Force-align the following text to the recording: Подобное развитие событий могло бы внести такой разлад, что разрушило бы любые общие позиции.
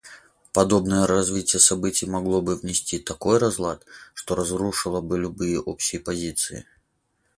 Подобное 0.51 1.05
развитие 1.05 1.59
событий 1.59 2.07
могло 2.09 2.41
бы 2.41 2.55
внести 2.55 2.97
такой 2.97 3.37
разлад, 3.37 3.85
что 4.15 4.33
разрушило 4.33 4.99
бы 4.99 5.19
любые 5.19 5.59
общие 5.61 6.01
позиции. 6.01 6.65